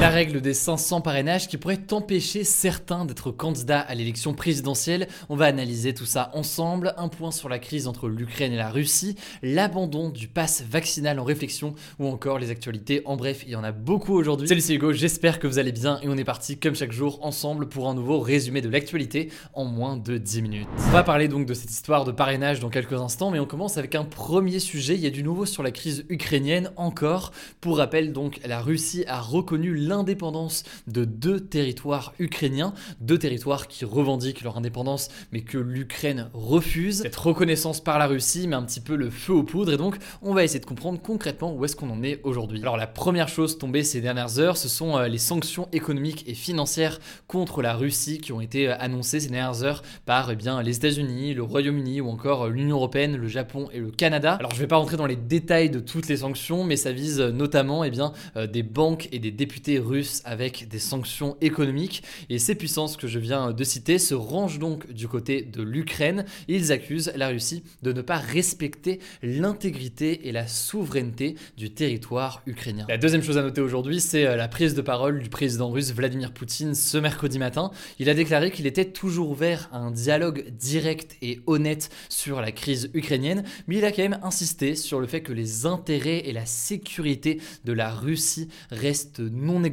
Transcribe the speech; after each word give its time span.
La 0.00 0.10
règle 0.10 0.40
des 0.40 0.54
500 0.54 1.00
parrainages 1.02 1.46
qui 1.46 1.56
pourrait 1.56 1.80
empêcher 1.92 2.42
certains 2.42 3.04
d'être 3.04 3.30
candidats 3.30 3.80
à 3.80 3.94
l'élection 3.94 4.34
présidentielle. 4.34 5.06
On 5.28 5.36
va 5.36 5.46
analyser 5.46 5.94
tout 5.94 6.04
ça 6.04 6.30
ensemble. 6.34 6.94
Un 6.96 7.08
point 7.08 7.30
sur 7.30 7.48
la 7.48 7.60
crise 7.60 7.86
entre 7.86 8.08
l'Ukraine 8.08 8.52
et 8.52 8.56
la 8.56 8.70
Russie, 8.70 9.14
l'abandon 9.42 10.10
du 10.10 10.26
pass 10.26 10.64
vaccinal 10.68 11.20
en 11.20 11.24
réflexion 11.24 11.74
ou 12.00 12.08
encore 12.08 12.40
les 12.40 12.50
actualités. 12.50 13.02
En 13.04 13.16
bref, 13.16 13.44
il 13.46 13.52
y 13.52 13.56
en 13.56 13.62
a 13.62 13.70
beaucoup 13.70 14.14
aujourd'hui. 14.14 14.48
Salut, 14.48 14.60
c'est 14.60 14.74
Hugo, 14.74 14.92
j'espère 14.92 15.38
que 15.38 15.46
vous 15.46 15.60
allez 15.60 15.72
bien 15.72 16.00
et 16.02 16.08
on 16.08 16.16
est 16.16 16.24
parti 16.24 16.58
comme 16.58 16.74
chaque 16.74 16.92
jour 16.92 17.20
ensemble 17.22 17.68
pour 17.68 17.88
un 17.88 17.94
nouveau 17.94 18.18
résumé 18.18 18.60
de 18.60 18.68
l'actualité 18.68 19.30
en 19.54 19.64
moins 19.64 19.96
de 19.96 20.18
10 20.18 20.42
minutes. 20.42 20.68
On 20.88 20.90
va 20.90 21.04
parler 21.04 21.28
donc 21.28 21.46
de 21.46 21.54
cette 21.54 21.70
histoire 21.70 22.04
de 22.04 22.12
parrainage 22.12 22.58
dans 22.58 22.68
quelques 22.68 23.00
instants, 23.00 23.30
mais 23.30 23.38
on 23.38 23.46
commence 23.46 23.78
avec 23.78 23.94
un 23.94 24.04
premier 24.04 24.58
sujet. 24.58 24.96
Il 24.96 25.00
y 25.00 25.06
a 25.06 25.10
du 25.10 25.22
nouveau 25.22 25.46
sur 25.46 25.62
la 25.62 25.70
crise 25.70 26.04
ukrainienne 26.08 26.72
encore. 26.76 27.30
Pour 27.60 27.78
rappel, 27.78 28.12
donc, 28.12 28.40
la 28.44 28.60
Russie 28.60 29.04
a 29.06 29.20
reconnu 29.20 29.84
l'indépendance 29.94 30.64
de 30.86 31.04
deux 31.04 31.40
territoires 31.40 32.14
ukrainiens, 32.18 32.74
deux 33.00 33.18
territoires 33.18 33.68
qui 33.68 33.84
revendiquent 33.84 34.42
leur 34.42 34.56
indépendance 34.56 35.08
mais 35.32 35.42
que 35.42 35.58
l'Ukraine 35.58 36.28
refuse. 36.32 37.02
Cette 37.02 37.16
reconnaissance 37.16 37.82
par 37.82 37.98
la 37.98 38.06
Russie 38.06 38.48
met 38.48 38.56
un 38.56 38.62
petit 38.62 38.80
peu 38.80 38.96
le 38.96 39.10
feu 39.10 39.32
aux 39.32 39.42
poudres 39.42 39.72
et 39.72 39.76
donc 39.76 39.96
on 40.22 40.34
va 40.34 40.44
essayer 40.44 40.60
de 40.60 40.66
comprendre 40.66 41.00
concrètement 41.00 41.54
où 41.54 41.64
est-ce 41.64 41.76
qu'on 41.76 41.90
en 41.90 42.02
est 42.02 42.20
aujourd'hui. 42.24 42.60
Alors 42.60 42.76
la 42.76 42.86
première 42.86 43.28
chose 43.28 43.58
tombée 43.58 43.82
ces 43.82 44.00
dernières 44.00 44.38
heures, 44.38 44.56
ce 44.56 44.68
sont 44.68 44.96
euh, 44.96 45.08
les 45.08 45.18
sanctions 45.18 45.68
économiques 45.72 46.24
et 46.26 46.34
financières 46.34 47.00
contre 47.28 47.62
la 47.62 47.74
Russie 47.74 48.18
qui 48.18 48.32
ont 48.32 48.40
été 48.40 48.68
euh, 48.68 48.74
annoncées 48.78 49.20
ces 49.20 49.28
dernières 49.28 49.62
heures 49.62 49.82
par 50.06 50.30
eh 50.30 50.36
bien, 50.36 50.62
les 50.62 50.76
États-Unis, 50.76 51.34
le 51.34 51.42
Royaume-Uni 51.42 52.00
ou 52.00 52.08
encore 52.08 52.44
euh, 52.44 52.50
l'Union 52.50 52.76
Européenne, 52.76 53.16
le 53.16 53.28
Japon 53.28 53.68
et 53.72 53.78
le 53.78 53.90
Canada. 53.90 54.34
Alors 54.34 54.52
je 54.52 54.58
vais 54.58 54.66
pas 54.66 54.76
rentrer 54.76 54.96
dans 54.96 55.06
les 55.06 55.16
détails 55.16 55.70
de 55.70 55.80
toutes 55.80 56.08
les 56.08 56.18
sanctions, 56.18 56.64
mais 56.64 56.76
ça 56.76 56.92
vise 56.92 57.20
notamment 57.20 57.84
eh 57.84 57.90
bien, 57.90 58.12
des 58.36 58.62
banques 58.62 59.08
et 59.12 59.18
des 59.18 59.30
députés 59.30 59.73
russes 59.78 60.22
avec 60.24 60.68
des 60.68 60.78
sanctions 60.78 61.36
économiques. 61.40 62.02
Et 62.28 62.38
ces 62.38 62.54
puissances 62.54 62.96
que 62.96 63.06
je 63.06 63.18
viens 63.18 63.52
de 63.52 63.64
citer 63.64 63.98
se 63.98 64.14
rangent 64.14 64.58
donc 64.58 64.90
du 64.92 65.08
côté 65.08 65.42
de 65.42 65.62
l'Ukraine. 65.62 66.24
Ils 66.48 66.72
accusent 66.72 67.12
la 67.16 67.28
Russie 67.28 67.62
de 67.82 67.92
ne 67.92 68.02
pas 68.02 68.18
respecter 68.18 69.00
l'intégrité 69.22 70.28
et 70.28 70.32
la 70.32 70.46
souveraineté 70.46 71.36
du 71.56 71.70
territoire 71.70 72.42
ukrainien. 72.46 72.86
La 72.88 72.98
deuxième 72.98 73.22
chose 73.22 73.38
à 73.38 73.42
noter 73.42 73.60
aujourd'hui, 73.60 74.00
c'est 74.00 74.26
euh, 74.26 74.36
la 74.36 74.48
prise 74.48 74.74
de 74.74 74.82
parole 74.82 75.22
du 75.22 75.28
président 75.28 75.70
russe 75.70 75.92
Vladimir 75.92 76.32
Poutine 76.32 76.74
ce 76.74 76.98
mercredi 76.98 77.38
matin. 77.38 77.70
Il 77.98 78.08
a 78.08 78.14
déclaré 78.14 78.50
qu'il 78.50 78.66
était 78.66 78.84
toujours 78.84 79.30
ouvert 79.30 79.68
à 79.72 79.78
un 79.78 79.90
dialogue 79.90 80.48
direct 80.50 81.16
et 81.22 81.40
honnête 81.46 81.90
sur 82.08 82.40
la 82.40 82.52
crise 82.52 82.90
ukrainienne, 82.94 83.44
mais 83.66 83.76
il 83.76 83.84
a 83.84 83.92
quand 83.92 84.02
même 84.02 84.18
insisté 84.22 84.74
sur 84.74 85.00
le 85.00 85.06
fait 85.06 85.20
que 85.20 85.32
les 85.32 85.66
intérêts 85.66 86.22
et 86.26 86.32
la 86.32 86.46
sécurité 86.46 87.40
de 87.64 87.72
la 87.72 87.90
Russie 87.90 88.48
restent 88.70 89.20
non 89.20 89.63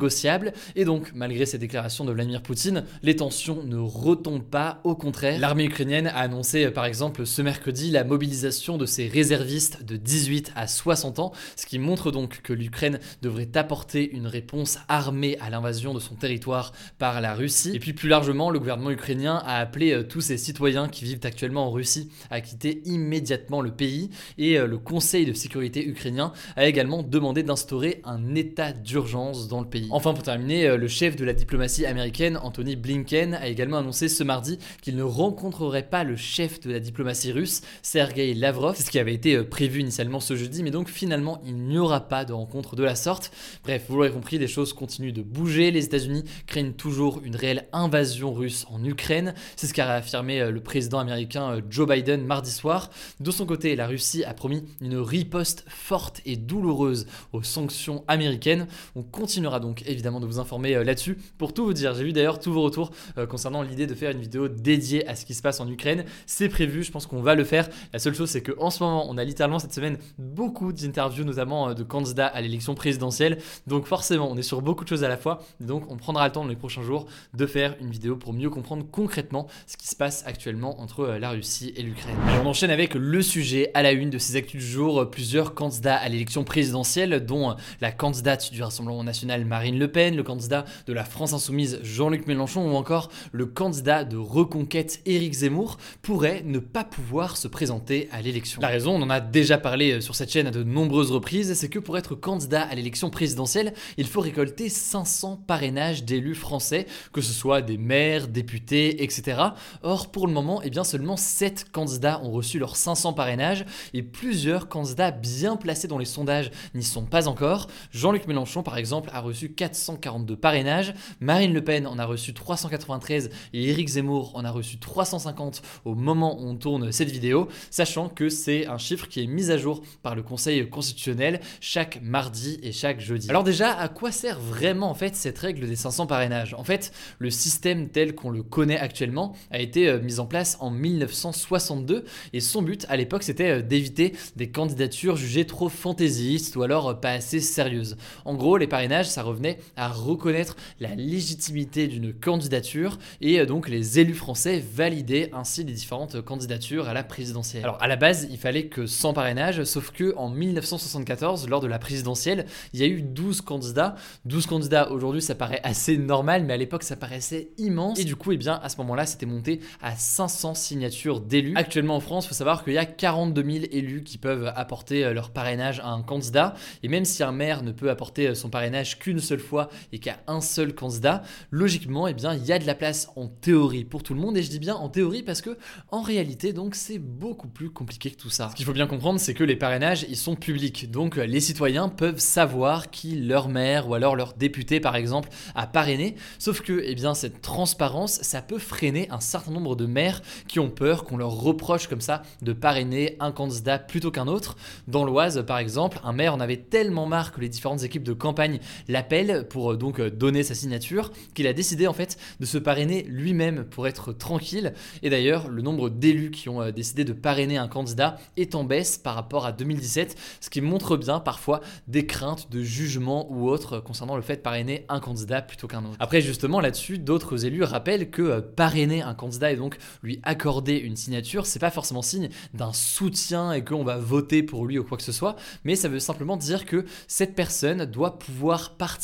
Et 0.76 0.86
donc, 0.86 1.12
malgré 1.14 1.46
ces 1.46 1.58
déclarations 1.58 2.06
de 2.06 2.12
Vladimir 2.12 2.42
Poutine, 2.42 2.84
les 3.04 3.16
tensions 3.16 3.64
ne 3.64 3.78
retombent 3.78 4.44
pas. 4.44 4.80
Au 4.84 4.96
contraire, 4.96 5.40
l'armée 5.40 5.66
ukrainienne 5.66 6.08
a 6.08 6.20
annoncé 6.20 6.66
euh, 6.66 6.72
par 6.72 6.86
exemple 6.86 7.26
ce 7.26 7.42
mercredi 7.42 7.92
la 7.92 8.04
mobilisation 8.04 8.78
de 8.78 8.86
ses 8.86 9.08
réservistes 9.08 9.84
de 9.84 9.96
18 9.96 10.54
à 10.56 10.68
60 10.68 11.20
ans, 11.20 11.32
ce 11.56 11.66
qui 11.66 11.80
montre 11.80 12.12
donc 12.12 12.42
que 12.42 12.54
l'Ukraine 12.54 13.00
devrait 13.22 13.50
apporter 13.56 14.12
une 14.12 14.28
réponse 14.28 14.78
armée 14.88 15.38
à 15.40 15.50
l'invasion 15.50 15.94
de 15.94 16.00
son 16.00 16.16
territoire 16.16 16.72
par 16.98 17.22
la 17.22 17.34
Russie. 17.34 17.72
Et 17.74 17.80
puis 17.80 17.94
plus 17.94 18.10
largement, 18.10 18.50
le 18.50 18.60
gouvernement 18.60 18.92
ukrainien 18.92 19.42
a 19.46 19.58
appelé 19.58 19.92
euh, 19.92 20.04
tous 20.04 20.22
ses 20.22 20.38
citoyens 20.38 20.88
qui 20.88 21.06
vivent 21.06 21.20
actuellement 21.24 21.68
en 21.68 21.72
Russie 21.72 22.10
à 22.30 22.42
quitter 22.42 22.82
immédiatement 22.86 23.62
le 23.62 23.72
pays. 23.72 24.10
Et 24.38 24.58
euh, 24.58 24.68
le 24.68 24.78
Conseil 24.78 25.26
de 25.26 25.34
sécurité 25.34 25.88
ukrainien 25.88 26.34
a 26.56 26.66
également 26.66 27.04
demandé 27.04 27.44
d'instaurer 27.44 28.02
un 28.04 28.36
état 28.36 28.74
d'urgence 28.74 29.48
dans 29.48 29.62
le 29.62 29.68
pays. 29.68 29.81
Enfin, 29.90 30.14
pour 30.14 30.24
terminer, 30.24 30.68
euh, 30.68 30.78
le 30.78 30.88
chef 30.88 31.16
de 31.16 31.26
la 31.26 31.34
diplomatie 31.34 31.86
américaine, 31.86 32.38
Anthony 32.42 32.76
Blinken, 32.76 33.34
a 33.34 33.48
également 33.48 33.78
annoncé 33.78 34.08
ce 34.10 34.24
mardi 34.24 34.60
qu'il 34.82 34.96
ne 34.96 35.04
rencontrerait 35.04 35.88
pas 35.90 36.04
le 36.04 36.16
chef 36.16 36.60
de 36.60 36.72
la 36.72 36.80
diplomatie 36.80 37.32
russe, 37.32 37.62
Sergei 37.82 38.34
Lavrov. 38.34 38.76
C'est 38.76 38.84
ce 38.84 38.92
qui 38.92 39.00
avait 39.00 39.14
été 39.14 39.36
euh, 39.36 39.44
prévu 39.44 39.82
initialement 39.82 40.20
ce 40.20 40.36
jeudi, 40.36 40.64
mais 40.64 40.72
donc 40.72 40.90
finalement, 40.90 41.42
il 41.46 41.56
n'y 41.56 41.78
aura 41.78 42.02
pas 42.02 42.26
de 42.26 42.34
rencontre 42.34 42.76
de 42.76 42.84
la 42.84 42.96
sorte. 42.96 43.32
Bref, 43.64 43.86
vous 43.88 43.96
l'aurez 43.96 44.12
compris, 44.12 44.38
les 44.38 44.48
choses 44.48 44.74
continuent 44.74 45.14
de 45.14 45.22
bouger. 45.22 45.72
Les 45.72 45.86
États-Unis 45.86 46.24
craignent 46.48 46.74
toujours 46.74 47.22
une 47.24 47.36
réelle 47.36 47.68
invasion 47.74 48.34
russe 48.34 48.66
en 48.70 48.84
Ukraine. 48.84 49.34
C'est 49.56 49.68
ce 49.68 49.74
qu'a 49.74 49.86
réaffirmé 49.86 50.42
euh, 50.42 50.52
le 50.52 50.62
président 50.62 51.00
américain 51.00 51.62
Joe 51.70 51.88
Biden 51.88 52.26
mardi 52.26 52.52
soir. 52.52 52.90
De 53.20 53.32
son 53.32 53.46
côté, 53.46 53.76
la 53.76 53.88
Russie 53.88 54.24
a 54.24 54.34
promis 54.34 54.64
une 54.82 54.98
riposte 54.98 55.66
forte 55.68 56.22
et 56.26 56.36
douloureuse 56.36 57.08
aux 57.34 57.44
sanctions 57.44 58.04
américaines. 58.08 58.68
On 58.96 59.04
continuera 59.04 59.60
donc 59.60 59.71
évidemment 59.86 60.20
de 60.20 60.26
vous 60.26 60.40
informer 60.40 60.76
euh, 60.76 60.84
là-dessus 60.84 61.18
pour 61.38 61.54
tout 61.54 61.66
vous 61.66 61.74
dire. 61.74 61.94
J'ai 61.94 62.04
vu 62.04 62.14
d'ailleurs 62.14 62.40
tous 62.40 62.52
vos 62.52 62.62
retours 62.62 62.92
euh, 63.18 63.26
concernant 63.26 63.62
l'idée 63.62 63.88
de 63.88 63.94
faire 63.94 64.12
une 64.12 64.22
vidéo 64.22 64.48
dédiée 64.48 65.08
à 65.08 65.16
ce 65.16 65.26
qui 65.26 65.34
se 65.34 65.42
passe 65.42 65.60
en 65.60 65.68
Ukraine. 65.68 66.06
C'est 66.26 66.50
prévu, 66.50 66.84
je 66.84 66.92
pense 66.92 67.06
qu'on 67.06 67.22
va 67.22 67.36
le 67.36 67.44
faire. 67.44 67.70
La 67.94 68.00
seule 68.00 68.14
chose, 68.14 68.30
c'est 68.30 68.42
qu'en 68.42 68.70
ce 68.70 68.84
moment, 68.84 69.06
on 69.10 69.18
a 69.18 69.24
littéralement 69.24 69.60
cette 69.60 69.74
semaine 69.74 69.98
beaucoup 70.18 70.74
d'interviews, 70.74 71.24
notamment 71.24 71.70
euh, 71.70 71.74
de 71.74 71.84
candidats 71.84 72.28
à 72.28 72.42
l'élection 72.42 72.76
présidentielle. 72.76 73.38
Donc 73.68 73.86
forcément, 73.86 74.30
on 74.30 74.38
est 74.38 74.42
sur 74.42 74.62
beaucoup 74.62 74.84
de 74.84 74.90
choses 74.90 75.04
à 75.04 75.10
la 75.10 75.18
fois. 75.18 75.44
Donc 75.60 75.90
on 75.90 75.98
prendra 75.98 76.28
le 76.28 76.34
temps 76.34 76.44
dans 76.44 76.50
les 76.50 76.56
prochains 76.56 76.84
jours 76.84 77.06
de 77.34 77.46
faire 77.46 77.76
une 77.80 77.92
vidéo 77.92 78.16
pour 78.16 78.34
mieux 78.34 78.50
comprendre 78.50 78.86
concrètement 78.90 79.48
ce 79.68 79.78
qui 79.78 79.88
se 79.88 79.96
passe 79.96 80.24
actuellement 80.26 80.82
entre 80.82 81.06
la 81.06 81.32
Russie 81.32 81.74
et 81.76 81.84
l'Ukraine. 81.84 82.16
on 82.44 82.46
enchaîne 82.46 82.72
avec 82.72 82.94
le 82.96 83.22
sujet 83.22 83.72
à 83.74 83.82
la 83.82 83.92
une 83.92 84.10
de 84.10 84.18
ces 84.18 84.36
actus 84.36 84.62
du 84.64 84.70
jour. 84.70 85.10
Plusieurs 85.10 85.54
candidats 85.54 85.96
à 85.96 86.10
l'élection 86.10 86.44
présidentielle, 86.44 87.26
dont 87.26 87.56
la 87.80 87.92
candidate 87.92 88.52
du 88.52 88.62
Rassemblement 88.64 89.04
national 89.04 89.46
Marine 89.62 89.78
Le 89.78 89.92
Pen, 89.92 90.16
le 90.16 90.24
candidat 90.24 90.66
de 90.88 90.94
la 90.94 91.04
France 91.04 91.34
Insoumise 91.34 91.82
Jean-Luc 91.84 92.26
Mélenchon 92.26 92.68
ou 92.68 92.76
encore 92.76 93.12
le 93.32 93.46
candidat 93.46 94.04
de 94.04 94.18
Reconquête 94.18 95.02
Éric 95.06 95.34
Zemmour 95.34 95.78
pourraient 96.02 96.42
ne 96.44 96.58
pas 96.58 96.84
pouvoir 96.84 97.38
se 97.38 97.48
présenter 97.48 98.10
à 98.12 98.24
l'élection. 98.24 98.60
La 98.60 98.70
raison, 98.70 98.96
on 98.96 99.04
en 99.04 99.12
a 99.12 99.20
déjà 99.20 99.60
parlé 99.60 99.92
euh, 99.92 100.02
sur 100.02 100.16
cette 100.16 100.32
chaîne 100.32 100.48
à 100.48 100.52
de 100.52 100.64
nombreuses 100.64 101.12
reprises, 101.12 101.54
c'est 101.54 101.70
que 101.70 101.78
pour 101.78 101.96
être 101.96 102.16
candidat 102.16 102.64
à 102.64 102.74
l'élection 102.74 103.12
présidentielle, 103.12 103.76
il 103.98 104.08
faut 104.08 104.22
récolter 104.22 104.68
500 104.68 105.44
parrainages 105.46 106.06
d'élus 106.06 106.34
français, 106.34 106.88
que 107.14 107.22
ce 107.22 107.32
soit 107.32 107.62
des 107.62 107.78
maires, 107.78 108.28
députés, 108.28 109.04
etc. 109.04 109.44
Or, 109.84 110.10
pour 110.10 110.26
le 110.26 110.34
moment, 110.34 110.62
eh 110.64 110.72
bien, 110.72 110.84
seulement 110.84 111.18
7 111.18 111.68
candidats 111.72 112.20
ont 112.24 112.32
reçu 112.32 112.58
leurs 112.58 112.78
500 112.78 113.14
parrainages 113.14 113.64
et 113.94 114.02
plusieurs 114.02 114.70
candidats 114.70 115.12
bien 115.12 115.56
placés 115.56 115.88
dans 115.88 116.00
les 116.00 116.06
sondages 116.06 116.50
n'y 116.74 116.82
sont 116.82 117.06
pas 117.06 117.28
encore. 117.28 117.68
Jean-Luc 117.92 118.26
Mélenchon, 118.26 118.64
par 118.64 118.80
exemple, 118.80 119.12
a 119.14 119.20
reçu 119.20 119.51
442 119.54 120.36
parrainages. 120.36 120.94
Marine 121.20 121.54
Le 121.54 121.64
Pen 121.64 121.88
en 121.88 122.00
a 122.00 122.06
reçu 122.06 122.34
393 122.34 123.30
et 123.54 123.70
Éric 123.70 123.90
Zemmour 123.90 124.32
en 124.36 124.46
a 124.46 124.52
reçu 124.52 124.78
350 124.78 125.62
au 125.86 125.96
moment 125.96 126.40
où 126.40 126.48
on 126.48 126.56
tourne 126.56 126.92
cette 126.92 127.10
vidéo, 127.10 127.48
sachant 127.70 128.10
que 128.10 128.30
c'est 128.30 128.68
un 128.68 128.78
chiffre 128.78 129.08
qui 129.08 129.24
est 129.24 129.28
mis 129.28 129.52
à 129.52 129.58
jour 129.58 129.82
par 130.04 130.16
le 130.16 130.24
Conseil 130.24 130.70
constitutionnel 130.70 131.42
chaque 131.60 132.00
mardi 132.02 132.60
et 132.64 132.72
chaque 132.72 133.00
jeudi. 133.00 133.30
Alors 133.30 133.44
déjà, 133.44 133.74
à 133.74 133.88
quoi 133.88 134.12
sert 134.12 134.40
vraiment 134.40 134.90
en 134.90 134.94
fait 134.94 135.16
cette 135.16 135.38
règle 135.38 135.68
des 135.68 135.76
500 135.76 136.08
parrainages? 136.08 136.54
En 136.54 136.64
fait, 136.64 136.92
le 137.20 137.30
système 137.30 137.90
tel 137.90 138.16
qu'on 138.16 138.30
le 138.30 138.44
connaît 138.44 138.78
actuellement 138.78 139.34
a 139.52 139.60
été 139.60 139.88
euh, 139.88 140.00
mis 140.02 140.20
en 140.20 140.26
place 140.26 140.58
en 140.60 140.70
1962 140.70 142.06
et 142.34 142.40
son 142.40 142.62
but 142.62 142.86
à 142.90 142.98
l'époque 142.98 143.24
c'était 143.24 143.60
euh, 143.60 143.62
d'éviter 143.62 144.14
des 144.36 144.50
candidatures 144.50 145.16
jugées 145.16 145.46
trop 145.46 145.70
fantaisistes 145.70 146.56
ou 146.56 146.64
alors 146.64 146.90
euh, 146.90 146.94
pas 146.94 147.12
assez 147.12 147.40
sérieuses. 147.40 147.98
En 148.26 148.36
gros, 148.36 148.58
les 148.58 148.68
parrainages 148.68 149.10
ça 149.10 149.24
revenait 149.24 149.41
À 149.76 149.90
reconnaître 149.90 150.56
la 150.80 150.96
légitimité 150.96 151.88
d'une 151.88 152.14
candidature 152.14 152.98
et 153.22 153.40
euh, 153.40 153.46
donc 153.46 153.70
les 153.70 154.00
élus 154.00 154.14
français 154.14 154.64
validaient 154.74 155.30
ainsi 155.34 155.64
les 155.64 155.74
différentes 155.74 156.22
candidatures 156.22 156.88
à 156.88 156.94
la 156.94 157.04
présidentielle. 157.04 157.64
Alors 157.64 157.82
à 157.82 157.88
la 157.88 157.96
base, 157.96 158.28
il 158.30 158.38
fallait 158.38 158.68
que 158.68 158.86
100 158.86 159.14
parrainages, 159.14 159.64
sauf 159.64 159.92
que 159.92 160.14
en 160.18 160.30
1974, 160.30 161.50
lors 161.50 161.62
de 161.62 161.68
la 161.68 161.80
présidentielle, 161.80 162.46
il 162.74 162.80
y 162.80 162.84
a 162.84 162.88
eu 162.88 163.02
12 163.02 163.42
candidats. 163.42 163.96
12 164.26 164.46
candidats 164.46 164.92
aujourd'hui, 164.92 165.22
ça 165.22 165.36
paraît 165.36 165.62
assez 165.64 165.98
normal, 165.98 166.44
mais 166.44 166.54
à 166.54 166.58
l'époque, 166.58 166.84
ça 166.84 166.96
paraissait 166.96 167.50
immense. 167.58 168.00
Et 168.00 168.04
du 168.04 168.16
coup, 168.16 168.32
eh 168.32 168.38
bien, 168.38 168.60
à 168.62 168.70
ce 168.70 168.78
moment-là, 168.78 169.06
c'était 169.06 169.26
monté 169.26 169.60
à 169.82 169.96
500 169.96 170.54
signatures 170.56 171.22
d'élus. 171.22 171.54
Actuellement 171.56 171.96
en 171.96 172.00
France, 172.00 172.26
il 172.26 172.30
faut 172.30 172.36
savoir 172.36 172.64
qu'il 172.64 172.74
y 172.74 172.78
a 172.78 172.86
42 172.86 173.44
000 173.44 173.66
élus 173.72 174.04
qui 174.04 174.18
peuvent 174.18 174.52
apporter 174.56 175.04
euh, 175.04 175.14
leur 175.14 175.32
parrainage 175.32 175.80
à 175.80 175.90
un 175.90 176.02
candidat. 176.02 176.56
Et 176.84 176.88
même 176.88 177.06
si 177.06 177.24
un 177.24 177.32
maire 177.32 177.64
ne 177.64 177.72
peut 177.72 177.90
apporter 177.90 178.28
euh, 178.28 178.36
son 178.36 178.50
parrainage 178.50 179.00
qu'une 179.00 179.20
seule 179.20 179.31
fois 179.40 179.70
et 179.92 180.00
qu'il 180.00 180.12
y 180.12 180.16
a 180.16 180.20
un 180.28 180.42
seul 180.42 180.74
candidat, 180.76 181.24
logiquement, 181.50 182.08
eh 182.08 182.14
bien, 182.14 182.34
il 182.34 182.46
y 182.46 182.52
a 182.52 182.60
de 182.60 182.66
la 182.66 182.76
place 182.76 183.10
en 183.16 183.28
théorie 183.28 183.86
pour 183.86 184.04
tout 184.04 184.14
le 184.14 184.20
monde. 184.20 184.38
Et 184.38 184.44
je 184.44 184.50
dis 184.50 184.60
bien 184.60 184.76
en 184.76 184.90
théorie 184.90 185.24
parce 185.24 185.42
que 185.42 185.58
en 185.90 186.02
réalité, 186.02 186.54
donc, 186.54 186.76
c'est 186.76 187.00
beaucoup 187.00 187.48
plus 187.48 187.70
compliqué 187.70 188.12
que 188.12 188.18
tout 188.18 188.30
ça. 188.30 188.50
Ce 188.52 188.56
qu'il 188.56 188.66
faut 188.66 188.74
bien 188.74 188.88
comprendre, 188.88 189.20
c'est 189.20 189.34
que 189.34 189.44
les 189.44 189.56
parrainages, 189.56 190.06
ils 190.10 190.18
sont 190.18 190.36
publics. 190.36 190.92
Donc, 190.92 191.16
les 191.16 191.40
citoyens 191.40 191.90
peuvent 191.90 192.20
savoir 192.20 192.90
qui 192.90 193.16
leur 193.16 193.50
maire 193.50 193.88
ou 193.88 193.94
alors 193.94 194.16
leur 194.16 194.34
député, 194.34 194.80
par 194.80 194.96
exemple, 194.96 195.30
a 195.56 195.68
parrainé. 195.68 196.16
Sauf 196.40 196.62
que, 196.62 196.82
eh 196.84 196.96
bien, 196.96 197.14
cette 197.14 197.42
transparence, 197.42 198.20
ça 198.22 198.42
peut 198.42 198.60
freiner 198.60 199.10
un 199.10 199.20
certain 199.20 199.52
nombre 199.52 199.76
de 199.76 199.86
maires 199.86 200.22
qui 200.48 200.60
ont 200.60 200.70
peur 200.70 201.04
qu'on 201.04 201.18
leur 201.18 201.32
reproche 201.32 201.88
comme 201.88 202.02
ça 202.02 202.24
de 202.42 202.54
parrainer 202.54 203.18
un 203.20 203.32
candidat 203.32 203.80
plutôt 203.80 204.12
qu'un 204.12 204.28
autre. 204.28 204.56
Dans 204.88 205.06
l'Oise, 205.06 205.44
par 205.46 205.60
exemple, 205.60 206.00
un 206.04 206.14
maire 206.14 206.34
en 206.34 206.40
avait 206.40 206.58
tellement 206.58 207.06
marre 207.06 207.32
que 207.32 207.42
les 207.42 207.50
différentes 207.50 207.84
équipes 207.84 208.04
de 208.04 208.14
campagne 208.14 208.60
l'appellent 208.88 209.11
pour 209.50 209.74
euh, 209.74 209.78
donc 209.78 210.00
euh, 210.00 210.10
donner 210.10 210.42
sa 210.42 210.56
signature 210.56 211.12
qu'il 211.34 211.46
a 211.48 211.54
décidé 211.54 211.86
en 211.86 211.94
fait 211.94 212.18
de 212.40 212.46
se 212.46 212.58
parrainer 212.58 213.04
lui-même 213.04 213.66
pour 213.66 213.88
être 213.88 214.14
tranquille. 214.14 214.74
Et 215.04 215.10
d'ailleurs, 215.10 215.50
le 215.50 215.62
nombre 215.62 215.90
d'élus 215.90 216.32
qui 216.32 216.48
ont 216.48 216.62
euh, 216.62 216.72
décidé 216.72 217.04
de 217.04 217.12
parrainer 217.12 217.58
un 217.58 217.68
candidat 217.68 218.18
est 218.38 218.56
en 218.56 218.64
baisse 218.64 218.98
par 218.98 219.16
rapport 219.16 219.46
à 219.46 219.52
2017, 219.52 220.18
ce 220.40 220.50
qui 220.50 220.62
montre 220.62 220.96
bien 220.96 221.20
parfois 221.20 221.60
des 221.88 222.06
craintes 222.06 222.50
de 222.52 222.64
jugement 222.64 223.30
ou 223.30 223.50
autre 223.50 223.80
concernant 223.80 224.16
le 224.16 224.22
fait 224.22 224.38
de 224.38 224.42
parrainer 224.42 224.86
un 224.88 225.02
candidat 225.02 225.42
plutôt 225.42 225.68
qu'un 225.68 225.84
autre. 225.84 225.98
Après, 226.00 226.22
justement, 226.22 226.62
là-dessus, 226.62 226.98
d'autres 226.98 227.46
élus 227.46 227.64
rappellent 227.64 228.10
que 228.10 228.40
parrainer 228.40 229.02
un 229.02 229.14
candidat 229.14 229.52
et 229.52 229.58
donc 229.58 229.78
lui 230.04 230.20
accorder 230.24 230.78
une 230.78 230.96
signature, 230.96 231.46
c'est 231.46 231.60
pas 231.60 231.70
forcément 231.70 232.02
signe 232.02 232.30
d'un 232.54 232.72
soutien 232.72 233.52
et 233.52 233.64
qu'on 233.64 233.84
va 233.84 233.98
voter 233.98 234.42
pour 234.42 234.66
lui 234.66 234.80
ou 234.80 234.86
quoi 234.86 234.98
que 234.98 235.04
ce 235.04 235.12
soit, 235.12 235.36
mais 235.66 235.76
ça 235.76 235.90
veut 235.90 236.00
simplement 236.00 236.38
dire 236.38 236.66
que 236.66 236.86
cette 237.08 237.36
personne 237.36 237.86
doit 237.86 238.18
pouvoir 238.18 238.76
participer 238.78 239.01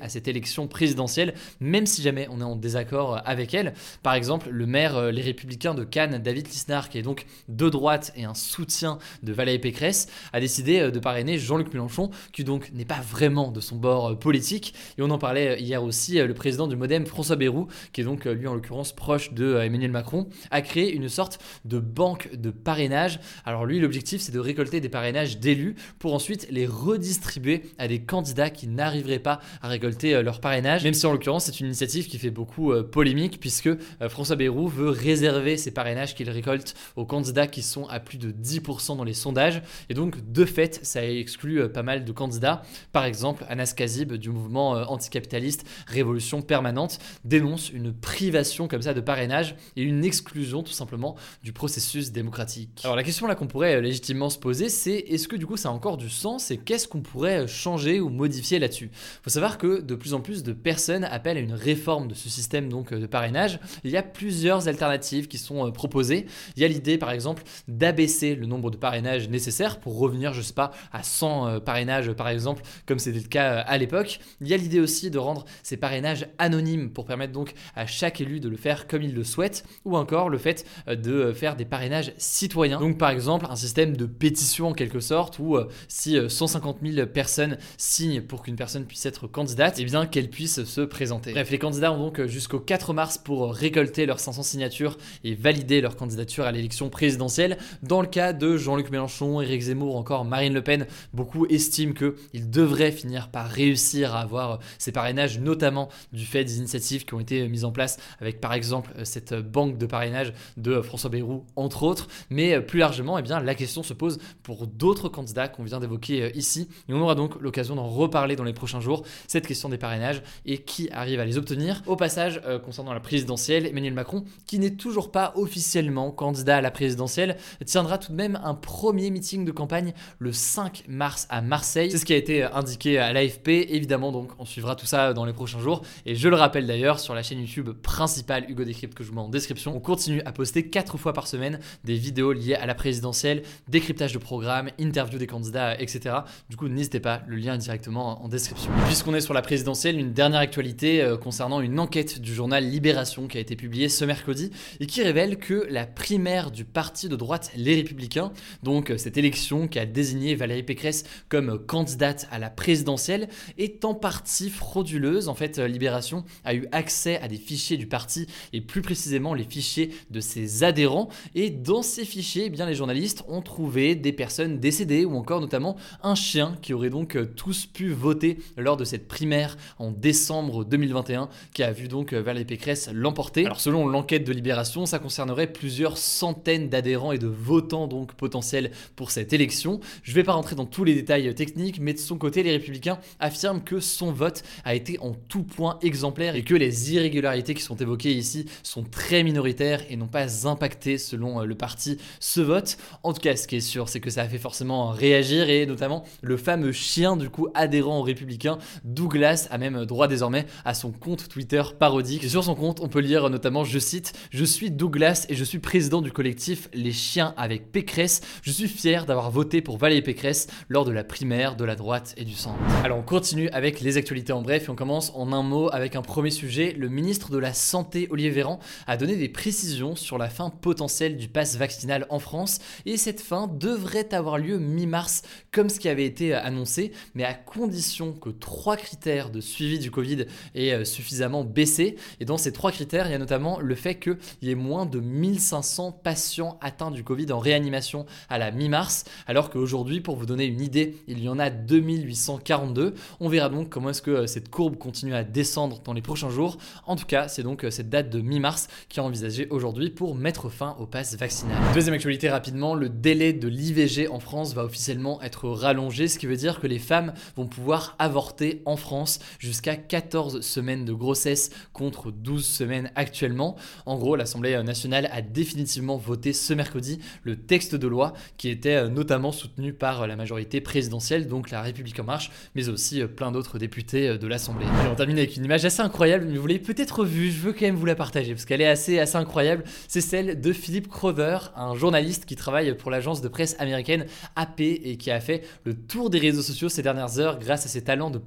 à 0.00 0.08
cette 0.08 0.28
élection 0.28 0.68
présidentielle, 0.68 1.34
même 1.60 1.86
si 1.86 2.02
jamais 2.02 2.28
on 2.30 2.40
est 2.40 2.44
en 2.44 2.56
désaccord 2.56 3.20
avec 3.24 3.54
elle. 3.54 3.72
Par 4.02 4.14
exemple, 4.14 4.48
le 4.50 4.66
maire 4.66 4.96
euh, 4.96 5.10
Les 5.10 5.22
Républicains 5.22 5.74
de 5.74 5.84
Cannes, 5.84 6.18
David 6.18 6.46
Lisnard, 6.48 6.88
qui 6.88 6.98
est 6.98 7.02
donc 7.02 7.24
de 7.48 7.68
droite 7.68 8.12
et 8.14 8.24
un 8.24 8.34
soutien 8.34 8.98
de 9.22 9.32
Valérie 9.32 9.58
Pécresse, 9.58 10.08
a 10.32 10.40
décidé 10.40 10.80
euh, 10.80 10.90
de 10.90 10.98
parrainer 10.98 11.38
Jean-Luc 11.38 11.72
Mélenchon, 11.72 12.10
qui 12.32 12.44
donc 12.44 12.70
n'est 12.72 12.84
pas 12.84 13.00
vraiment 13.00 13.50
de 13.50 13.60
son 13.60 13.76
bord 13.76 14.10
euh, 14.10 14.14
politique. 14.14 14.74
Et 14.98 15.02
on 15.02 15.10
en 15.10 15.18
parlait 15.18 15.60
hier 15.60 15.82
aussi, 15.82 16.18
le 16.18 16.34
président 16.34 16.66
du 16.66 16.76
Modem, 16.76 17.06
François 17.06 17.36
Bayrou, 17.36 17.68
qui 17.92 18.02
est 18.02 18.04
donc 18.04 18.24
lui 18.26 18.46
en 18.46 18.54
l'occurrence 18.54 18.92
proche 18.92 19.32
de 19.32 19.56
Emmanuel 19.56 19.90
Macron, 19.90 20.28
a 20.50 20.60
créé 20.60 20.92
une 20.92 21.08
sorte 21.08 21.38
de 21.64 21.78
banque 21.78 22.34
de 22.34 22.50
parrainage. 22.50 23.20
Alors 23.44 23.64
lui, 23.64 23.80
l'objectif, 23.80 24.20
c'est 24.20 24.32
de 24.32 24.38
récolter 24.38 24.80
des 24.80 24.88
parrainages 24.88 25.38
d'élus 25.38 25.76
pour 25.98 26.14
ensuite 26.14 26.46
les 26.50 26.66
redistribuer 26.66 27.62
à 27.78 27.88
des 27.88 28.02
candidats 28.02 28.50
qui 28.50 28.66
n'arriveraient 28.66 29.18
pas 29.18 29.37
à 29.62 29.68
récolter 29.68 30.14
euh, 30.14 30.22
leur 30.22 30.40
parrainage, 30.40 30.84
même 30.84 30.94
si 30.94 31.06
en 31.06 31.12
l'occurrence 31.12 31.46
c'est 31.46 31.60
une 31.60 31.66
initiative 31.66 32.06
qui 32.06 32.18
fait 32.18 32.30
beaucoup 32.30 32.72
euh, 32.72 32.82
polémique 32.82 33.40
puisque 33.40 33.66
euh, 33.66 34.08
François 34.08 34.36
Bayrou 34.36 34.68
veut 34.68 34.90
réserver 34.90 35.56
ses 35.56 35.70
parrainages 35.70 36.14
qu'il 36.14 36.30
récolte 36.30 36.74
aux 36.96 37.06
candidats 37.06 37.46
qui 37.46 37.62
sont 37.62 37.86
à 37.88 38.00
plus 38.00 38.18
de 38.18 38.30
10% 38.30 38.96
dans 38.96 39.04
les 39.04 39.14
sondages 39.14 39.62
et 39.88 39.94
donc 39.94 40.32
de 40.32 40.44
fait 40.44 40.80
ça 40.82 41.04
exclut 41.04 41.68
pas 41.68 41.82
mal 41.82 42.04
de 42.04 42.12
candidats. 42.12 42.62
Par 42.92 43.04
exemple, 43.04 43.44
Anas 43.48 43.72
Kazib 43.76 44.14
du 44.14 44.30
mouvement 44.30 44.70
anticapitaliste 44.70 45.66
Révolution 45.86 46.42
Permanente 46.42 46.98
dénonce 47.24 47.70
une 47.70 47.92
privation 47.92 48.68
comme 48.68 48.82
ça 48.82 48.94
de 48.94 49.00
parrainage 49.00 49.56
et 49.76 49.82
une 49.82 50.04
exclusion 50.04 50.62
tout 50.62 50.72
simplement 50.72 51.16
du 51.42 51.52
processus 51.52 52.12
démocratique. 52.12 52.80
Alors 52.84 52.96
la 52.96 53.04
question 53.04 53.26
là 53.26 53.34
qu'on 53.34 53.46
pourrait 53.46 53.80
légitimement 53.80 54.30
se 54.30 54.38
poser 54.38 54.68
c'est 54.68 54.96
est-ce 54.96 55.28
que 55.28 55.36
du 55.36 55.46
coup 55.46 55.56
ça 55.56 55.68
a 55.68 55.72
encore 55.72 55.96
du 55.96 56.10
sens 56.10 56.50
et 56.50 56.58
qu'est-ce 56.58 56.88
qu'on 56.88 57.00
pourrait 57.00 57.46
changer 57.46 58.00
ou 58.00 58.08
modifier 58.08 58.58
là-dessus? 58.58 58.90
Faut 59.28 59.34
savoir 59.34 59.58
que 59.58 59.82
de 59.82 59.94
plus 59.94 60.14
en 60.14 60.22
plus 60.22 60.42
de 60.42 60.54
personnes 60.54 61.04
appellent 61.04 61.36
à 61.36 61.40
une 61.40 61.52
réforme 61.52 62.08
de 62.08 62.14
ce 62.14 62.30
système 62.30 62.70
donc 62.70 62.94
de 62.94 63.06
parrainage. 63.06 63.60
Il 63.84 63.90
y 63.90 63.98
a 63.98 64.02
plusieurs 64.02 64.68
alternatives 64.68 65.28
qui 65.28 65.36
sont 65.36 65.66
euh, 65.66 65.70
proposées. 65.70 66.24
Il 66.56 66.62
y 66.62 66.64
a 66.64 66.68
l'idée 66.68 66.96
par 66.96 67.10
exemple 67.10 67.42
d'abaisser 67.66 68.34
le 68.34 68.46
nombre 68.46 68.70
de 68.70 68.78
parrainages 68.78 69.28
nécessaires 69.28 69.80
pour 69.80 69.98
revenir, 69.98 70.32
je 70.32 70.40
sais 70.40 70.54
pas, 70.54 70.70
à 70.92 71.02
100 71.02 71.46
euh, 71.46 71.60
parrainages 71.60 72.10
par 72.12 72.30
exemple, 72.30 72.62
comme 72.86 72.98
c'était 72.98 73.18
le 73.18 73.28
cas 73.28 73.52
euh, 73.52 73.62
à 73.66 73.76
l'époque. 73.76 74.18
Il 74.40 74.48
y 74.48 74.54
a 74.54 74.56
l'idée 74.56 74.80
aussi 74.80 75.10
de 75.10 75.18
rendre 75.18 75.44
ces 75.62 75.76
parrainages 75.76 76.26
anonymes 76.38 76.88
pour 76.90 77.04
permettre 77.04 77.34
donc 77.34 77.52
à 77.76 77.84
chaque 77.84 78.22
élu 78.22 78.40
de 78.40 78.48
le 78.48 78.56
faire 78.56 78.86
comme 78.86 79.02
il 79.02 79.14
le 79.14 79.24
souhaite, 79.24 79.62
ou 79.84 79.98
encore 79.98 80.30
le 80.30 80.38
fait 80.38 80.64
de 80.86 81.34
faire 81.34 81.54
des 81.54 81.66
parrainages 81.66 82.14
citoyens. 82.16 82.80
Donc 82.80 82.96
par 82.96 83.10
exemple 83.10 83.44
un 83.50 83.56
système 83.56 83.94
de 83.94 84.06
pétition 84.06 84.68
en 84.68 84.72
quelque 84.72 85.00
sorte 85.00 85.38
où 85.38 85.58
si 85.86 86.16
150 86.26 86.78
000 86.82 87.06
personnes 87.08 87.58
signent 87.76 88.22
pour 88.22 88.42
qu'une 88.42 88.56
personne 88.56 88.86
puisse 88.86 89.04
être 89.04 89.17
candidate, 89.26 89.78
et 89.78 89.82
eh 89.82 89.84
bien 89.84 90.06
qu'elle 90.06 90.30
puisse 90.30 90.64
se 90.64 90.80
présenter. 90.80 91.32
Bref, 91.32 91.50
les 91.50 91.58
candidats 91.58 91.92
ont 91.92 91.98
donc 91.98 92.24
jusqu'au 92.26 92.60
4 92.60 92.92
mars 92.92 93.18
pour 93.18 93.52
récolter 93.52 94.06
leurs 94.06 94.20
500 94.20 94.42
signatures 94.42 94.96
et 95.24 95.34
valider 95.34 95.80
leur 95.80 95.96
candidature 95.96 96.44
à 96.44 96.52
l'élection 96.52 96.88
présidentielle. 96.88 97.58
Dans 97.82 98.00
le 98.00 98.06
cas 98.06 98.32
de 98.32 98.56
Jean-Luc 98.56 98.90
Mélenchon, 98.90 99.40
Éric 99.40 99.62
Zemmour, 99.62 99.96
encore 99.96 100.24
Marine 100.24 100.54
Le 100.54 100.62
Pen, 100.62 100.86
beaucoup 101.12 101.46
estiment 101.46 101.92
qu'ils 101.92 102.50
devraient 102.50 102.92
finir 102.92 103.28
par 103.30 103.48
réussir 103.48 104.14
à 104.14 104.20
avoir 104.20 104.60
ces 104.78 104.92
parrainages, 104.92 105.38
notamment 105.40 105.88
du 106.12 106.24
fait 106.24 106.44
des 106.44 106.58
initiatives 106.58 107.04
qui 107.04 107.14
ont 107.14 107.20
été 107.20 107.48
mises 107.48 107.64
en 107.64 107.72
place 107.72 107.98
avec 108.20 108.40
par 108.40 108.52
exemple 108.52 108.92
cette 109.04 109.34
banque 109.34 109.78
de 109.78 109.86
parrainage 109.86 110.32
de 110.56 110.80
François 110.80 111.10
Bayrou, 111.10 111.44
entre 111.56 111.82
autres. 111.82 112.08
Mais 112.30 112.60
plus 112.60 112.78
largement, 112.78 113.18
eh 113.18 113.22
bien, 113.22 113.40
la 113.40 113.54
question 113.54 113.82
se 113.82 113.94
pose 113.94 114.18
pour 114.42 114.66
d'autres 114.66 115.08
candidats 115.08 115.48
qu'on 115.48 115.64
vient 115.64 115.80
d'évoquer 115.80 116.30
ici. 116.34 116.68
Et 116.88 116.94
on 116.94 117.00
aura 117.00 117.14
donc 117.14 117.40
l'occasion 117.40 117.76
d'en 117.76 117.88
reparler 117.88 118.36
dans 118.36 118.44
les 118.44 118.52
prochains 118.52 118.80
jours, 118.80 119.04
cette 119.26 119.46
question 119.46 119.68
des 119.68 119.78
parrainages 119.78 120.22
et 120.46 120.58
qui 120.58 120.88
arrive 120.90 121.20
à 121.20 121.24
les 121.24 121.38
obtenir. 121.38 121.82
Au 121.86 121.96
passage, 121.96 122.40
euh, 122.46 122.58
concernant 122.58 122.92
la 122.92 123.00
présidentielle, 123.00 123.66
Emmanuel 123.66 123.94
Macron, 123.94 124.24
qui 124.46 124.58
n'est 124.58 124.76
toujours 124.76 125.10
pas 125.10 125.32
officiellement 125.36 126.10
candidat 126.10 126.58
à 126.58 126.60
la 126.60 126.70
présidentielle, 126.70 127.36
tiendra 127.64 127.98
tout 127.98 128.12
de 128.12 128.16
même 128.16 128.38
un 128.42 128.54
premier 128.54 129.10
meeting 129.10 129.44
de 129.44 129.52
campagne 129.52 129.92
le 130.18 130.32
5 130.32 130.84
mars 130.88 131.26
à 131.30 131.40
Marseille. 131.40 131.90
C'est 131.90 131.98
ce 131.98 132.04
qui 132.04 132.12
a 132.12 132.16
été 132.16 132.42
indiqué 132.44 132.98
à 132.98 133.12
l'AFP. 133.12 133.48
Évidemment, 133.48 134.12
donc, 134.12 134.30
on 134.38 134.44
suivra 134.44 134.76
tout 134.76 134.86
ça 134.86 135.12
dans 135.12 135.24
les 135.24 135.32
prochains 135.32 135.60
jours. 135.60 135.82
Et 136.06 136.14
je 136.14 136.28
le 136.28 136.36
rappelle 136.36 136.66
d'ailleurs, 136.66 137.00
sur 137.00 137.14
la 137.14 137.22
chaîne 137.22 137.40
YouTube 137.40 137.70
principale 137.82 138.44
Hugo 138.48 138.64
Décrypte 138.64 138.94
que 138.94 139.04
je 139.04 139.08
vous 139.08 139.14
mets 139.14 139.20
en 139.20 139.28
description, 139.28 139.76
on 139.76 139.80
continue 139.80 140.22
à 140.24 140.32
poster 140.32 140.68
4 140.68 140.98
fois 140.98 141.12
par 141.12 141.26
semaine 141.26 141.58
des 141.84 141.94
vidéos 141.94 142.32
liées 142.32 142.54
à 142.54 142.66
la 142.66 142.74
présidentielle, 142.74 143.42
décryptage 143.68 144.12
de 144.12 144.18
programmes, 144.18 144.70
interview 144.78 145.18
des 145.18 145.26
candidats, 145.26 145.80
etc. 145.80 146.16
Du 146.48 146.56
coup, 146.56 146.68
n'hésitez 146.68 147.00
pas, 147.00 147.22
le 147.26 147.36
lien 147.36 147.54
est 147.54 147.58
directement 147.58 148.22
en 148.22 148.28
description. 148.28 148.70
Puisqu'on 148.98 149.14
est 149.14 149.20
sur 149.20 149.32
la 149.32 149.42
présidentielle, 149.42 149.96
une 149.96 150.12
dernière 150.12 150.40
actualité 150.40 151.00
euh, 151.02 151.16
concernant 151.16 151.60
une 151.60 151.78
enquête 151.78 152.20
du 152.20 152.34
journal 152.34 152.68
Libération 152.68 153.28
qui 153.28 153.38
a 153.38 153.40
été 153.40 153.54
publiée 153.54 153.88
ce 153.88 154.04
mercredi 154.04 154.50
et 154.80 154.86
qui 154.86 155.04
révèle 155.04 155.38
que 155.38 155.68
la 155.70 155.86
primaire 155.86 156.50
du 156.50 156.64
parti 156.64 157.08
de 157.08 157.14
droite 157.14 157.52
Les 157.54 157.76
Républicains, 157.76 158.32
donc 158.64 158.90
euh, 158.90 158.98
cette 158.98 159.16
élection 159.16 159.68
qui 159.68 159.78
a 159.78 159.86
désigné 159.86 160.34
Valérie 160.34 160.64
Pécresse 160.64 161.04
comme 161.28 161.64
candidate 161.64 162.26
à 162.32 162.40
la 162.40 162.50
présidentielle, 162.50 163.28
est 163.56 163.84
en 163.84 163.94
partie 163.94 164.50
frauduleuse. 164.50 165.28
En 165.28 165.34
fait, 165.34 165.60
euh, 165.60 165.68
Libération 165.68 166.24
a 166.44 166.56
eu 166.56 166.66
accès 166.72 167.20
à 167.20 167.28
des 167.28 167.36
fichiers 167.36 167.76
du 167.76 167.86
parti 167.86 168.26
et 168.52 168.60
plus 168.60 168.82
précisément 168.82 169.32
les 169.32 169.44
fichiers 169.44 169.94
de 170.10 170.18
ses 170.18 170.64
adhérents. 170.64 171.08
Et 171.36 171.50
dans 171.50 171.82
ces 171.82 172.04
fichiers, 172.04 172.46
eh 172.46 172.50
bien, 172.50 172.66
les 172.66 172.74
journalistes 172.74 173.22
ont 173.28 173.42
trouvé 173.42 173.94
des 173.94 174.12
personnes 174.12 174.58
décédées 174.58 175.04
ou 175.04 175.14
encore 175.14 175.40
notamment 175.40 175.76
un 176.02 176.16
chien 176.16 176.58
qui 176.62 176.74
aurait 176.74 176.90
donc 176.90 177.16
tous 177.36 177.64
pu 177.64 177.92
voter 177.92 178.38
lors 178.56 178.76
de 178.76 178.87
cette 178.88 179.06
primaire 179.06 179.56
en 179.78 179.90
décembre 179.90 180.64
2021 180.64 181.28
qui 181.52 181.62
a 181.62 181.72
vu 181.72 181.88
donc 181.88 182.12
Valérie 182.12 182.44
Pécresse 182.44 182.90
l'emporter. 182.92 183.46
Alors 183.46 183.60
selon 183.60 183.86
l'enquête 183.86 184.24
de 184.24 184.32
Libération, 184.32 184.86
ça 184.86 184.98
concernerait 184.98 185.52
plusieurs 185.52 185.98
centaines 185.98 186.68
d'adhérents 186.68 187.12
et 187.12 187.18
de 187.18 187.26
votants 187.26 187.86
donc 187.86 188.14
potentiels 188.14 188.70
pour 188.96 189.10
cette 189.10 189.32
élection. 189.32 189.80
Je 190.02 190.12
vais 190.12 190.24
pas 190.24 190.32
rentrer 190.32 190.56
dans 190.56 190.66
tous 190.66 190.84
les 190.84 190.94
détails 190.94 191.34
techniques, 191.34 191.80
mais 191.80 191.92
de 191.92 191.98
son 191.98 192.18
côté, 192.18 192.42
les 192.42 192.52
républicains 192.52 192.98
affirment 193.20 193.62
que 193.62 193.80
son 193.80 194.12
vote 194.12 194.42
a 194.64 194.74
été 194.74 194.98
en 195.00 195.12
tout 195.12 195.42
point 195.42 195.78
exemplaire 195.82 196.34
et 196.34 196.42
que 196.42 196.54
les 196.54 196.94
irrégularités 196.94 197.54
qui 197.54 197.62
sont 197.62 197.76
évoquées 197.76 198.12
ici 198.12 198.46
sont 198.62 198.82
très 198.82 199.22
minoritaires 199.22 199.82
et 199.90 199.96
n'ont 199.96 200.06
pas 200.06 200.46
impacté 200.46 200.98
selon 200.98 201.42
le 201.42 201.54
parti 201.54 201.98
ce 202.20 202.40
vote. 202.40 202.78
En 203.02 203.12
tout 203.12 203.20
cas, 203.20 203.36
ce 203.36 203.46
qui 203.46 203.56
est 203.56 203.60
sûr, 203.60 203.88
c'est 203.88 204.00
que 204.00 204.10
ça 204.10 204.22
a 204.22 204.28
fait 204.28 204.38
forcément 204.38 204.88
réagir 204.90 205.48
et 205.48 205.66
notamment 205.66 206.04
le 206.22 206.36
fameux 206.36 206.72
chien 206.72 207.16
du 207.16 207.30
coup 207.30 207.48
adhérent 207.54 207.98
aux 207.98 208.02
républicains 208.02 208.58
Douglas 208.84 209.48
a 209.50 209.58
même 209.58 209.84
droit 209.84 210.08
désormais 210.08 210.46
à 210.64 210.74
son 210.74 210.92
compte 210.92 211.28
Twitter 211.28 211.62
parodique. 211.78 212.24
sur 212.24 212.44
son 212.44 212.54
compte, 212.54 212.80
on 212.80 212.88
peut 212.88 213.00
lire 213.00 213.30
notamment, 213.30 213.64
je 213.64 213.78
cite, 213.78 214.12
Je 214.30 214.44
suis 214.44 214.70
Douglas 214.70 215.26
et 215.28 215.34
je 215.34 215.44
suis 215.44 215.58
président 215.58 216.02
du 216.02 216.12
collectif 216.12 216.68
Les 216.72 216.92
Chiens 216.92 217.34
avec 217.36 217.72
Pécresse. 217.72 218.20
Je 218.42 218.50
suis 218.50 218.68
fier 218.68 219.06
d'avoir 219.06 219.30
voté 219.30 219.60
pour 219.60 219.78
Valérie 219.78 220.02
Pécresse 220.02 220.48
lors 220.68 220.84
de 220.84 220.92
la 220.92 221.04
primaire 221.04 221.56
de 221.56 221.64
la 221.64 221.76
droite 221.76 222.14
et 222.16 222.24
du 222.24 222.34
centre. 222.34 222.58
Alors 222.84 222.98
on 222.98 223.02
continue 223.02 223.48
avec 223.50 223.80
les 223.80 223.96
actualités 223.96 224.32
en 224.32 224.42
bref 224.42 224.64
et 224.66 224.70
on 224.70 224.74
commence 224.74 225.12
en 225.14 225.32
un 225.32 225.42
mot 225.42 225.68
avec 225.72 225.96
un 225.96 226.02
premier 226.02 226.30
sujet. 226.30 226.74
Le 226.76 226.88
ministre 226.88 227.30
de 227.30 227.38
la 227.38 227.52
Santé, 227.52 228.08
Olivier 228.10 228.30
Véran, 228.30 228.58
a 228.86 228.96
donné 228.96 229.16
des 229.16 229.28
précisions 229.28 229.96
sur 229.96 230.18
la 230.18 230.28
fin 230.28 230.50
potentielle 230.50 231.16
du 231.16 231.28
pass 231.28 231.56
vaccinal 231.56 232.06
en 232.10 232.18
France 232.18 232.58
et 232.86 232.96
cette 232.96 233.20
fin 233.20 233.46
devrait 233.46 234.14
avoir 234.14 234.38
lieu 234.38 234.58
mi-mars 234.58 235.22
comme 235.52 235.68
ce 235.68 235.80
qui 235.80 235.88
avait 235.88 236.04
été 236.04 236.34
annoncé, 236.34 236.92
mais 237.14 237.24
à 237.24 237.34
condition 237.34 238.12
que 238.12 238.30
trois 238.30 238.57
critères 238.76 239.30
de 239.30 239.40
suivi 239.40 239.78
du 239.78 239.90
Covid 239.90 240.26
aient 240.54 240.72
euh, 240.72 240.84
suffisamment 240.84 241.44
baissé. 241.44 241.96
Et 242.20 242.24
dans 242.24 242.38
ces 242.38 242.52
trois 242.52 242.72
critères, 242.72 243.06
il 243.06 243.12
y 243.12 243.14
a 243.14 243.18
notamment 243.18 243.60
le 243.60 243.74
fait 243.74 243.96
qu'il 243.96 244.18
y 244.42 244.50
ait 244.50 244.54
moins 244.54 244.86
de 244.86 245.00
1500 245.00 245.92
patients 245.92 246.58
atteints 246.60 246.90
du 246.90 247.04
Covid 247.04 247.32
en 247.32 247.38
réanimation 247.38 248.06
à 248.28 248.38
la 248.38 248.50
mi-mars, 248.50 249.04
alors 249.26 249.50
qu'aujourd'hui, 249.50 250.00
pour 250.00 250.16
vous 250.16 250.26
donner 250.26 250.44
une 250.44 250.60
idée, 250.60 250.96
il 251.06 251.22
y 251.22 251.28
en 251.28 251.38
a 251.38 251.50
2842. 251.50 252.94
On 253.20 253.28
verra 253.28 253.48
donc 253.48 253.68
comment 253.68 253.90
est-ce 253.90 254.02
que 254.02 254.10
euh, 254.10 254.26
cette 254.26 254.50
courbe 254.50 254.76
continue 254.76 255.14
à 255.14 255.24
descendre 255.24 255.80
dans 255.84 255.92
les 255.92 256.02
prochains 256.02 256.30
jours. 256.30 256.58
En 256.86 256.96
tout 256.96 257.06
cas, 257.06 257.28
c'est 257.28 257.42
donc 257.42 257.64
euh, 257.64 257.70
cette 257.70 257.88
date 257.88 258.10
de 258.10 258.20
mi-mars 258.20 258.68
qui 258.88 258.98
est 258.98 259.02
envisagée 259.02 259.46
aujourd'hui 259.50 259.90
pour 259.90 260.14
mettre 260.14 260.48
fin 260.48 260.76
au 260.78 260.86
pass 260.86 261.16
vaccinal. 261.16 261.56
Deuxième 261.74 261.94
actualité 261.94 262.28
rapidement, 262.28 262.74
le 262.74 262.88
délai 262.88 263.32
de 263.32 263.48
l'IVG 263.48 264.08
en 264.08 264.20
France 264.20 264.54
va 264.54 264.64
officiellement 264.64 265.20
être 265.22 265.48
rallongé, 265.48 266.08
ce 266.08 266.18
qui 266.18 266.26
veut 266.26 266.36
dire 266.36 266.60
que 266.60 266.66
les 266.66 266.78
femmes 266.78 267.12
vont 267.36 267.46
pouvoir 267.46 267.94
avorter 267.98 268.47
en 268.64 268.76
France 268.76 269.18
jusqu'à 269.38 269.76
14 269.76 270.40
semaines 270.40 270.84
de 270.84 270.92
grossesse 270.92 271.50
contre 271.72 272.10
12 272.10 272.44
semaines 272.44 272.90
actuellement. 272.94 273.56
En 273.86 273.96
gros, 273.96 274.16
l'Assemblée 274.16 274.60
nationale 274.62 275.08
a 275.12 275.22
définitivement 275.22 275.96
voté 275.96 276.32
ce 276.32 276.54
mercredi 276.54 276.98
le 277.22 277.36
texte 277.36 277.74
de 277.74 277.86
loi 277.86 278.12
qui 278.36 278.48
était 278.48 278.76
euh, 278.76 278.88
notamment 278.88 279.32
soutenu 279.32 279.72
par 279.72 280.06
la 280.06 280.16
majorité 280.16 280.60
présidentielle, 280.60 281.28
donc 281.28 281.50
la 281.50 281.62
République 281.62 281.98
en 282.00 282.04
marche, 282.04 282.30
mais 282.54 282.68
aussi 282.68 283.02
euh, 283.02 283.06
plein 283.06 283.32
d'autres 283.32 283.58
députés 283.58 284.08
euh, 284.08 284.18
de 284.18 284.26
l'Assemblée. 284.26 284.66
on 284.90 284.94
termine 284.94 285.18
avec 285.18 285.36
une 285.36 285.44
image 285.44 285.64
assez 285.64 285.82
incroyable, 285.82 286.26
mais 286.28 286.38
vous 286.38 286.46
l'avez 286.46 286.58
peut-être 286.58 287.04
vue, 287.04 287.30
je 287.30 287.40
veux 287.40 287.52
quand 287.52 287.66
même 287.66 287.76
vous 287.76 287.86
la 287.86 287.94
partager 287.94 288.32
parce 288.32 288.44
qu'elle 288.44 288.60
est 288.60 288.68
assez, 288.68 288.98
assez 288.98 289.16
incroyable. 289.16 289.64
C'est 289.86 290.00
celle 290.00 290.40
de 290.40 290.52
Philippe 290.52 290.88
Crowther, 290.88 291.52
un 291.56 291.74
journaliste 291.74 292.24
qui 292.24 292.36
travaille 292.36 292.76
pour 292.76 292.90
l'agence 292.90 293.20
de 293.20 293.28
presse 293.28 293.56
américaine 293.58 294.06
AP 294.36 294.60
et 294.60 294.96
qui 294.98 295.10
a 295.10 295.20
fait 295.20 295.42
le 295.64 295.74
tour 295.74 296.10
des 296.10 296.18
réseaux 296.18 296.42
sociaux 296.42 296.68
ces 296.68 296.82
dernières 296.82 297.18
heures 297.18 297.38
grâce 297.38 297.66
à 297.66 297.68
ses 297.68 297.82
talents 297.82 298.10
de 298.10 298.18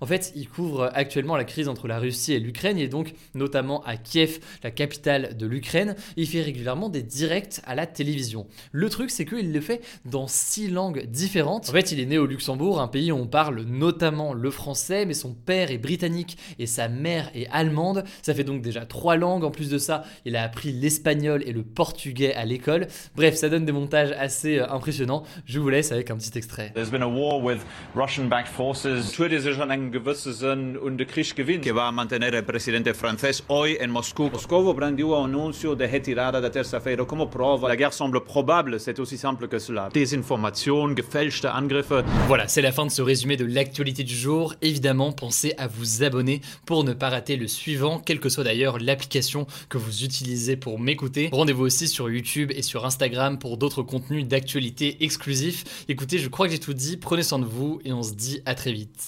En 0.00 0.06
fait, 0.06 0.32
il 0.34 0.48
couvre 0.48 0.90
actuellement 0.94 1.36
la 1.36 1.44
crise 1.44 1.68
entre 1.68 1.88
la 1.88 1.98
Russie 1.98 2.32
et 2.32 2.40
l'Ukraine 2.40 2.78
et 2.78 2.88
donc 2.88 3.14
notamment 3.34 3.82
à 3.84 3.96
Kiev, 3.96 4.38
la 4.62 4.70
capitale 4.70 5.36
de 5.36 5.46
l'Ukraine. 5.46 5.96
Il 6.16 6.26
fait 6.26 6.42
régulièrement 6.42 6.88
des 6.88 7.02
directs 7.02 7.60
à 7.64 7.74
la 7.74 7.86
télévision. 7.86 8.46
Le 8.72 8.88
truc, 8.88 9.10
c'est 9.10 9.24
qu'il 9.24 9.52
le 9.52 9.60
fait 9.60 9.80
dans 10.04 10.26
six 10.26 10.68
langues 10.68 11.06
différentes. 11.06 11.68
En 11.68 11.72
fait, 11.72 11.92
il 11.92 12.00
est 12.00 12.06
né 12.06 12.18
au 12.18 12.26
Luxembourg, 12.26 12.80
un 12.80 12.88
pays 12.88 13.12
où 13.12 13.16
on 13.16 13.26
parle 13.26 13.62
notamment 13.62 14.32
le 14.32 14.50
français, 14.50 15.06
mais 15.06 15.14
son 15.14 15.34
père 15.34 15.70
est 15.70 15.78
britannique 15.78 16.38
et 16.58 16.66
sa 16.66 16.88
mère 16.88 17.30
est 17.34 17.48
allemande. 17.50 18.04
Ça 18.22 18.34
fait 18.34 18.44
donc 18.44 18.62
déjà 18.62 18.86
trois 18.86 19.16
langues. 19.16 19.44
En 19.44 19.50
plus 19.50 19.70
de 19.70 19.78
ça, 19.78 20.04
il 20.24 20.36
a 20.36 20.42
appris 20.42 20.72
l'espagnol 20.72 21.42
et 21.46 21.52
le 21.52 21.62
portugais 21.62 22.34
à 22.34 22.44
l'école. 22.44 22.86
Bref, 23.16 23.34
ça 23.34 23.48
donne 23.48 23.64
des 23.64 23.72
montages 23.72 24.12
assez 24.18 24.58
euh, 24.58 24.70
impressionnants. 24.70 25.24
Je 25.44 25.58
vous 25.60 25.68
laisse 25.68 25.92
avec 25.92 26.10
un 26.10 26.16
petit 26.16 26.36
extrait. 26.36 26.72
There's 26.74 26.90
been 26.90 27.02
a 27.02 27.08
war 27.08 27.42
with 27.42 27.64
Russian-backed 27.94 28.48
forces. 28.48 29.12
Que 29.18 29.24
va 31.72 31.90
mantener 31.90 32.36
el 32.36 32.44
presidente 32.44 32.94
francés 32.94 33.42
hoy 33.48 33.76
en 33.80 33.90
Moscú. 33.90 34.30
Moscovo 34.30 34.72
brandiu 34.72 35.12
un 35.12 35.24
anuncio 35.24 35.74
de 35.74 35.88
retirada 35.88 36.40
de 36.40 36.48
terça-feira 36.48 37.04
como 37.04 37.28
prova. 37.28 37.66
La 37.68 37.74
guerre 37.74 37.92
semble 37.92 38.22
probable, 38.22 38.78
c'est 38.78 39.00
aussi 39.00 39.18
simple 39.18 39.48
que 39.48 39.58
cela. 39.58 39.88
Désinformation, 39.92 40.94
gefälschte 40.94 41.46
Angriffe. 41.46 42.04
Voilà, 42.28 42.46
c'est 42.46 42.62
la 42.62 42.70
fin 42.70 42.86
de 42.86 42.92
ce 42.92 43.02
résumé 43.02 43.36
de 43.36 43.44
l'actualité 43.44 44.04
du 44.04 44.14
jour. 44.14 44.54
Évidemment, 44.62 45.10
pensez 45.10 45.52
à 45.58 45.66
vous 45.66 46.04
abonner 46.04 46.40
pour 46.64 46.84
ne 46.84 46.92
pas 46.92 47.08
rater 47.08 47.36
le 47.36 47.48
suivant, 47.48 47.98
quelle 47.98 48.20
que 48.20 48.28
soit 48.28 48.44
d'ailleurs 48.44 48.78
l'application 48.78 49.48
que 49.68 49.78
vous 49.78 50.04
utilisez 50.04 50.56
pour 50.56 50.78
m'écouter. 50.78 51.28
Rendez-vous 51.32 51.64
aussi 51.64 51.88
sur 51.88 52.08
YouTube 52.08 52.52
et 52.54 52.62
sur 52.62 52.86
Instagram 52.86 53.40
pour 53.40 53.56
d'autres 53.56 53.82
contenus 53.82 54.28
d'actualité 54.28 55.02
exclusifs. 55.02 55.84
Écoutez, 55.88 56.18
je 56.18 56.28
crois 56.28 56.46
que 56.46 56.52
j'ai 56.52 56.60
tout 56.60 56.72
dit. 56.72 56.96
Prenez 56.96 57.24
soin 57.24 57.40
de 57.40 57.46
vous 57.46 57.80
et 57.84 57.92
on 57.92 58.04
se 58.04 58.12
dit 58.12 58.42
à 58.46 58.54
très 58.54 58.70
vite. 58.70 59.07